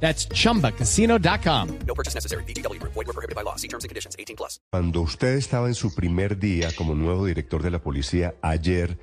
[0.00, 1.68] That's chumbacasino.com.
[1.86, 2.44] No purchase necessary.
[2.44, 3.56] Void were prohibited by law.
[3.56, 4.16] See terms and conditions.
[4.18, 4.60] 18 plus.
[4.70, 8.98] Cuando usted estaba en su primer día como nuevo director de la policía ayer,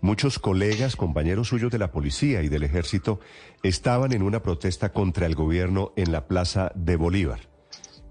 [0.00, 3.20] muchos colegas, compañeros suyos de la policía y del ejército
[3.62, 7.40] estaban en una protesta contra el gobierno en la Plaza de Bolívar,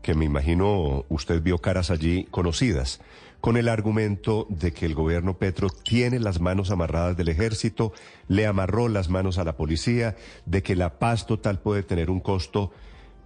[0.08, 3.02] que me imagino usted vio caras allí conocidas,
[3.42, 7.92] con el argumento de que el gobierno Petro tiene las manos amarradas del ejército,
[8.30, 10.16] le amarró las manos a la policía,
[10.46, 12.72] de que la paz total puede tener un costo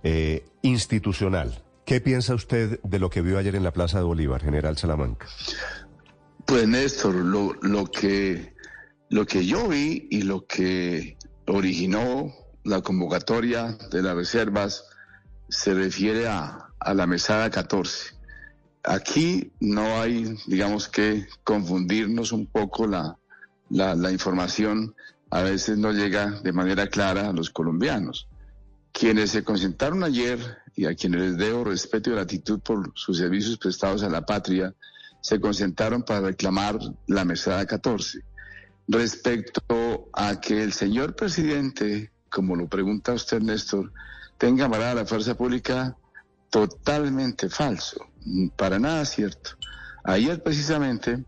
[0.01, 1.61] eh, institucional.
[1.85, 5.27] ¿Qué piensa usted de lo que vio ayer en la Plaza de Bolívar, general Salamanca?
[6.47, 8.55] Pues Néstor, lo, lo, que,
[9.11, 14.85] lo que yo vi y lo que originó la convocatoria de las reservas
[15.47, 18.15] se refiere a, a la mesada 14.
[18.83, 23.17] Aquí no hay, digamos que, confundirnos un poco la,
[23.69, 24.95] la, información.
[25.29, 28.27] A veces no llega de manera clara a los colombianos.
[28.91, 30.39] Quienes se concentraron ayer
[30.75, 34.73] y a quienes les debo respeto y gratitud por sus servicios prestados a la patria,
[35.21, 38.19] se concentraron para reclamar la mesada 14.
[38.87, 43.93] Respecto a que el señor presidente, como lo pregunta usted, Néstor,
[44.39, 45.95] tenga amarrada la fuerza pública,
[46.51, 48.05] totalmente falso,
[48.55, 49.51] para nada cierto.
[50.03, 51.23] Ayer precisamente,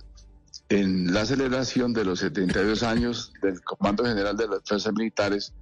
[0.70, 5.54] en la celebración de los 72 años del Comando General de las Fuerzas Militares,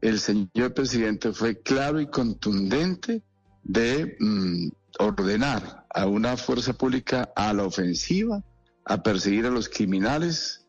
[0.00, 3.22] el señor presidente fue claro y contundente
[3.64, 4.68] de mm,
[5.00, 8.42] ordenar a una fuerza pública a la ofensiva,
[8.84, 10.66] a perseguir a los criminales,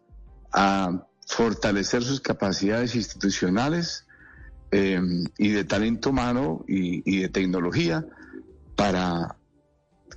[0.51, 4.07] a fortalecer sus capacidades institucionales
[4.71, 4.99] eh,
[5.37, 8.05] y de talento humano y, y de tecnología
[8.75, 9.37] para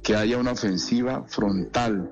[0.03, 2.11] que haya una ofensiva frontal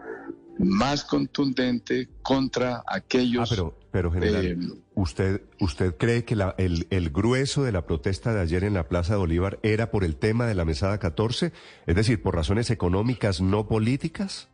[0.59, 3.51] más contundente contra aquellos...
[3.51, 4.59] Ah, pero, pero general, eh,
[4.95, 8.89] ¿usted, ¿usted cree que la- el, el grueso de la protesta de ayer en la
[8.89, 11.53] Plaza de Bolívar era por el tema de la mesada 14?
[11.87, 14.49] Es decir, por razones económicas, no políticas?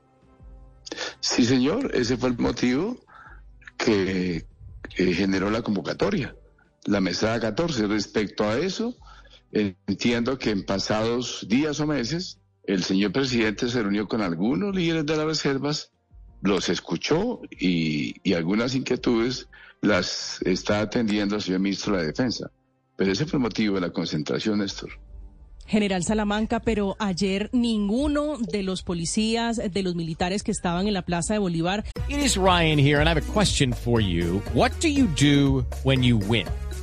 [1.21, 2.97] Sí, señor, ese fue el motivo
[3.77, 4.47] que,
[4.89, 6.35] que generó la convocatoria,
[6.87, 7.87] la mesada 14.
[7.87, 8.95] Respecto a eso, eh,
[9.53, 15.07] entiendo que en pasados días o meses, el señor presidente se reunió con algunos líderes
[15.07, 15.91] de las reservas,
[16.43, 19.49] los escuchó y, y algunas inquietudes
[19.81, 22.51] las está atendiendo el señor ministro de la Defensa.
[22.97, 24.91] Pero ese fue el motivo de la concentración, Néstor.
[25.69, 31.03] General Salamanca, pero ayer ninguno de los policías, de los militares que estaban en la
[31.03, 34.43] Plaza de Bolívar, It is Ryan here, and I have a question for you.
[34.55, 36.47] What do you do when you win?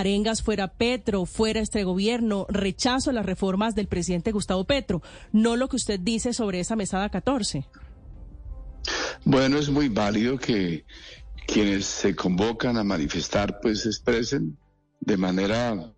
[0.00, 5.02] arengas fuera Petro, fuera este gobierno, rechazo las reformas del presidente Gustavo Petro.
[5.32, 7.66] No lo que usted dice sobre esa mesada 14.
[9.24, 10.84] Bueno, es muy válido que
[11.46, 14.56] quienes se convocan a manifestar pues expresen
[15.00, 15.92] de manera,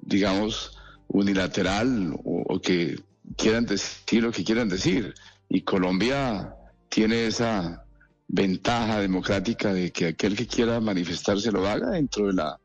[0.00, 0.76] digamos,
[1.08, 3.00] unilateral o, o que
[3.36, 5.14] quieran decir lo que quieran decir.
[5.48, 6.54] Y Colombia
[6.88, 7.84] tiene esa
[8.26, 12.58] ventaja democrática de que aquel que quiera manifestarse lo haga dentro de la,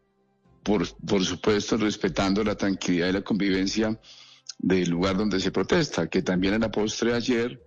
[0.64, 4.00] por, por supuesto, respetando la tranquilidad y la convivencia
[4.58, 7.64] del lugar donde se protesta, que también en la postre ayer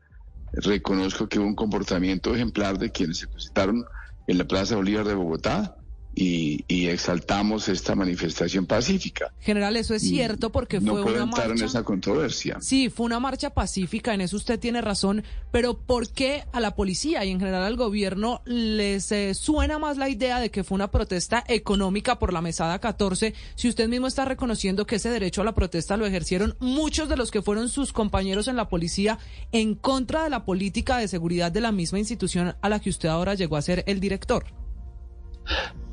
[0.53, 3.84] reconozco que hubo un comportamiento ejemplar de quienes se presentaron
[4.27, 5.81] en la Plaza Bolívar de Bogotá
[6.14, 9.32] y, y exaltamos esta manifestación pacífica.
[9.41, 11.64] General, eso es cierto porque no fue puedo una entrar en marcha.
[11.64, 12.59] esa controversia.
[12.60, 16.74] Sí, fue una marcha pacífica, en eso usted tiene razón, pero ¿por qué a la
[16.74, 20.74] policía y en general al gobierno les eh, suena más la idea de que fue
[20.74, 25.42] una protesta económica por la mesada 14 si usted mismo está reconociendo que ese derecho
[25.42, 29.18] a la protesta lo ejercieron muchos de los que fueron sus compañeros en la policía
[29.53, 33.08] en contra de la política de seguridad de la misma institución a la que usted
[33.08, 34.44] ahora llegó a ser el director?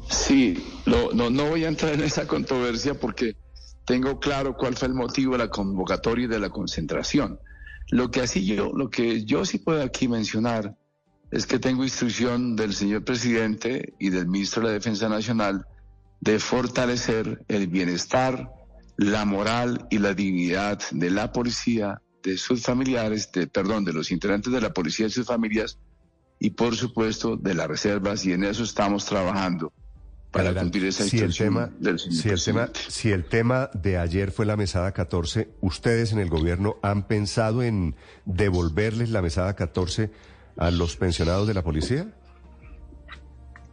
[0.10, 3.38] Sí, no, no, no voy a entrar en esa controversia porque
[3.86, 7.40] tengo claro cuál fue el motivo de la convocatoria y de la concentración.
[7.92, 10.76] Lo que así yo, lo que yo sí puedo aquí mencionar
[11.32, 15.66] es que tengo instrucción del señor presidente y del ministro de la Defensa Nacional
[16.22, 18.52] de fortalecer el bienestar,
[18.98, 24.12] la moral y la dignidad de la policía, de sus familiares, de, perdón, de los
[24.12, 25.78] integrantes de la policía y sus familias,
[26.40, 29.72] y por supuesto de las reservas, y en eso estamos trabajando
[30.31, 33.98] para cumplir esa si el tema, del señor si el tema, si el tema de
[33.98, 37.96] ayer fue la mesada 14, ¿ustedes en el gobierno han pensado en
[38.26, 40.12] devolverles la mesada 14
[40.58, 42.14] a los pensionados de la policía?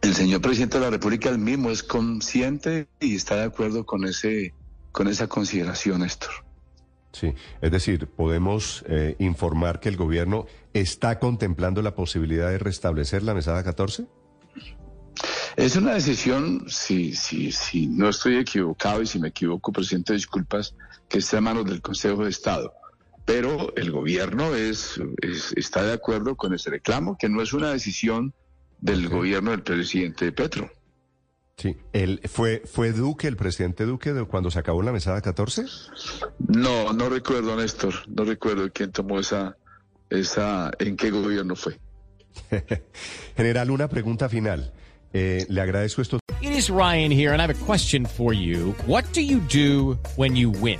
[0.01, 4.05] El señor presidente de la República él mismo es consciente y está de acuerdo con
[4.05, 4.53] ese
[4.91, 6.31] con esa consideración, Néstor.
[7.11, 13.21] Sí, es decir, podemos eh, informar que el gobierno está contemplando la posibilidad de restablecer
[13.21, 14.07] la mesada 14.
[15.57, 20.75] Es una decisión, si, si, si no estoy equivocado y si me equivoco, presidente, disculpas,
[21.09, 22.73] que está en manos del Consejo de Estado.
[23.25, 27.71] Pero el gobierno es, es- está de acuerdo con ese reclamo, que no es una
[27.71, 28.33] decisión
[28.79, 30.69] del gobierno del presidente Petro.
[31.57, 31.75] Sí,
[32.29, 35.65] ¿fue, ¿fue Duque, el presidente Duque, de cuando se acabó la mesada 14?
[36.47, 39.57] No, no recuerdo, Néstor, no recuerdo quién tomó esa,
[40.11, 41.79] esa, en qué gobierno fue.
[43.35, 44.71] General, una pregunta final.
[45.13, 46.19] Eh, le agradezco esto.
[46.41, 48.73] It is Ryan here, and I have a question for you.
[48.85, 50.79] What do you do when you win?